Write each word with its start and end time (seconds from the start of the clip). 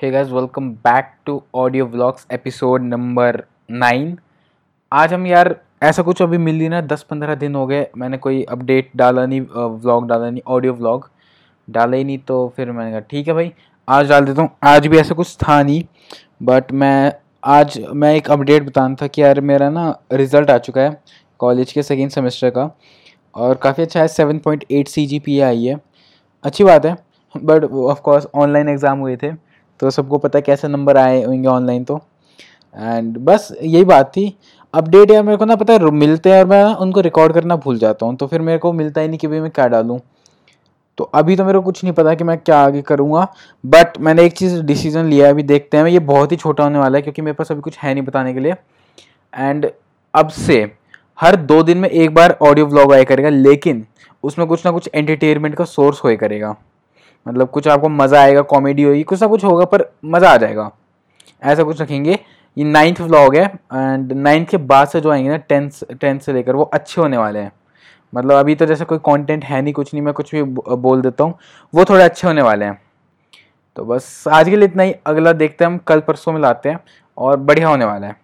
Hey 0.00 0.10
guys 0.10 0.28
welcome 0.28 0.68
back 0.84 1.06
to 1.26 1.40
audio 1.54 1.84
vlogs 1.86 2.26
episode 2.32 2.82
number 2.82 3.36
nine 3.72 4.18
आज 4.92 5.12
हम 5.14 5.26
यार 5.26 5.54
ऐसा 5.82 6.02
कुछ 6.02 6.20
अभी 6.22 6.38
मिल 6.38 6.60
ही 6.60 6.68
ना, 6.68 6.80
दस 6.80 7.02
पंद्रह 7.02 7.34
दिन 7.34 7.54
हो 7.54 7.66
गए, 7.66 7.86
मैंने 7.96 8.16
कोई 8.16 8.42
अपडेट 8.44 8.90
डाला 8.96 9.24
नहीं 9.26 9.40
व्लॉग 9.40 10.08
डाला 10.08 10.28
नहीं 10.30 10.42
ऑडियो 10.46 10.72
व्लॉग 10.72 11.08
डाला 11.68 11.96
ही 11.96 12.04
नहीं 12.04 12.18
तो 12.18 12.52
फिर 12.56 12.72
मैंने 12.72 12.90
कहा, 12.90 13.00
ठीक 13.00 13.28
है 13.28 13.34
भाई, 13.34 13.52
आज 13.88 14.08
डाल 14.08 14.24
देता 14.24 14.42
हूँ। 14.42 14.50
आज 14.64 14.86
भी 14.86 14.98
ऐसा 14.98 15.14
कुछ 15.14 15.36
था 15.38 15.62
नहीं 15.62 15.82
बट 16.42 16.72
मैं, 16.72 17.12
आज 17.44 17.80
मैं 17.94 18.14
एक 18.16 18.30
अपडेट 18.30 18.66
बताना 18.66 18.96
था 19.02 19.06
कि 19.06 19.22
यार 19.22 19.40
मेरा 19.42 19.70
ना 19.70 19.88
रिज़ल्ट 20.12 20.50
आ 20.50 20.58
चुका 20.58 20.80
है 20.80 21.00
कॉलेज 21.40 21.72
के 21.72 21.82
सेकेंड 21.82 22.10
सेमेस्टर 22.10 22.50
का 22.50 22.70
और 23.34 23.54
काफ़ी 23.62 23.82
अच्छा 23.82 24.00
है 24.00 24.08
seven 24.08 24.38
point 24.40 24.64
eight 24.70 24.88
C 24.88 25.06
G 25.06 25.18
P 25.20 25.40
I 25.40 25.64
है। 25.64 25.80
अच्छी 26.44 26.64
बात 26.64 26.86
है 26.86 26.96
but 27.34 27.64
of 27.64 28.00
course 28.00 28.26
online 28.34 28.68
exam 28.68 28.98
हुए 28.98 29.16
थे। 29.16 29.34
तो 29.80 29.90
सबको 29.90 30.18
पता 30.18 30.38
है 30.38 30.42
कैसे 30.42 30.68
नंबर 30.68 30.96
आए 30.96 31.22
होंगे 31.24 31.48
ऑनलाइन 31.48 31.84
तो। 31.84 32.00
एंड 32.74 33.16
बस 33.18 33.52
यही 33.62 33.84
बात 33.84 34.08
थी। 34.08 34.36
अपडेट 34.74 35.10
यार 35.10 35.22
मेरे 35.22 35.36
को 35.36 35.44
ना 35.44 35.56
पता 35.56 35.72
है, 35.72 35.90
मिलते 35.92 36.30
हैं 36.30 36.38
और 36.38 36.46
मैं 36.46 36.64
उनको 36.64 37.00
रिकॉर्ड 37.00 37.32
करना 37.32 37.56
भूल 37.56 37.78
जाता 37.78 38.06
हूँ 38.06 38.16
तो 38.16 38.26
फिर 38.26 38.40
मेरे 38.40 38.58
को 38.58 38.72
मिलता 38.72 39.00
ही 39.00 39.08
नहीं 39.08 39.18
कि 39.18 39.26
भाई 39.28 39.40
मैं 39.40 39.50
क्या 39.50 39.66
डालूँ। 39.68 39.98
तो 40.98 41.04
अभी 41.14 41.36
तो 41.36 41.44
मेरे 41.44 41.58
को 41.58 41.64
कुछ 41.64 41.82
नहीं 41.84 41.92
पता 41.94 42.14
कि 42.14 42.24
मैं 42.24 42.36
क्या 42.38 42.58
आगे 42.58 42.82
करूँगा 42.82 43.26
बट 43.64 43.98
मैंने 44.00 44.24
एक 44.24 44.32
चीज़ 44.32 44.60
डिसीज़न 44.62 45.06
लिया 45.06 45.26
है, 45.26 45.32
अभी 45.32 45.42
देखते 45.42 45.76
हैं। 45.76 45.86
ये 45.86 45.98
बहुत 46.00 46.32
ही 46.32 46.36
छोटा 46.36 46.64
होने 46.64 46.78
वाला 46.78 46.98
है, 46.98 47.02
क्योंकि 47.02 47.22
मेरे 47.22 47.34
पास 47.34 47.52
अभी 47.52 47.60
कुछ 47.60 47.78
है 47.78 47.94
नहीं 47.94 48.04
बताने 48.04 48.34
के 48.34 48.40
लिए। 48.40 48.54
एंड 49.32 49.70
अब 50.14 50.28
से 50.28 50.60
हर 51.18 51.36
दो 51.36 51.62
दिन 51.62 51.78
में 51.78 51.88
एक 51.88 52.14
बार 52.14 52.36
ऑडियो 52.42 52.66
व्लॉग 52.66 52.92
आया 52.92 53.04
करेगा, 53.04 53.28
लेकिन 53.28 53.84
उसमें 54.24 54.46
कुछ 54.48 54.64
ना 54.66 54.72
कुछ 54.72 54.88
एंटरटेनमेंट 54.94 55.54
का 55.54 55.64
सोर्स 55.64 56.00
होए 56.04 56.16
करेगा। 56.16 56.54
मतलब 57.26 57.50
कुछ 57.50 57.68
आपको 57.68 57.88
मज़ा 57.88 58.20
आएगा 58.20 58.42
कॉमेडी 58.42 58.82
होगी, 58.82 59.02
कुछ 59.02 59.22
ना 59.22 59.28
कुछ 59.28 59.44
होगा, 59.44 59.64
पर 59.64 59.90
मज़ा 60.04 60.30
आ 60.30 60.36
जाएगा। 60.36 60.70
ऐसा 61.42 61.62
कुछ 61.62 61.80
रखेंगे। 61.82 62.18
ये 62.56 62.64
नाइन्थ 62.64 63.00
व्लॉग 63.00 63.36
है 63.36 63.44
एंड 63.44 64.12
नाइन्थ 64.12 64.48
के 64.48 64.56
बाद 64.56 64.88
से 64.88 65.00
जो 65.00 65.10
आएँगे 65.10 65.30
ना 65.30 65.36
टेंथ 65.36 65.70
टेंथ 66.00 66.20
से 66.20 66.32
लेकर, 66.32 66.56
वो 66.56 66.62
अच्छे 66.62 67.00
होने 67.00 67.16
वाले 67.16 67.38
हैं। 67.38 67.52
मतलब 68.14 68.34
अभी 68.34 68.54
तो 68.54 68.66
जैसे 68.66 68.84
कोई 68.84 68.98
कंटेंट 68.98 69.44
है 69.44 69.62
नहीं, 69.62 69.74
कुछ 69.74 69.94
नहीं, 69.94 70.02
मैं 70.04 70.14
कुछ 70.14 70.34
भी 70.34 70.42
बोल 70.42 71.02
देता 71.02 71.24
हूँ, 71.24 71.34
वो 71.74 71.84
थोड़े 71.84 72.04
अच्छे 72.04 72.26
होने 72.26 72.42
वाले 72.42 72.64
हैं। 72.64 72.80
तो 73.76 73.84
बस 73.84 74.24
आज 74.28 74.48
के 74.48 74.56
लिए 74.56 74.68
इतना 74.68 74.82
ही, 74.82 74.94
अगला 75.06 75.32
देखते 75.32 75.64
हैं 75.64 75.72
हम, 75.72 75.78
कल 75.78 76.00
परसों 76.00 76.32
में 76.32 76.40
लाते 76.40 76.68
हैं, 76.68 76.80
और 77.18 77.36
बढ़िया 77.36 77.68
होने 77.68 77.84
वाला 77.84 78.06
है। 78.06 78.16